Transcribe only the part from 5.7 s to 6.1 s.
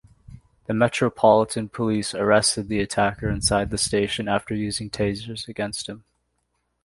him.